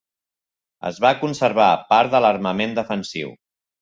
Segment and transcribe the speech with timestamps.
[0.89, 3.35] Es va conservar part de l'armament defensiu.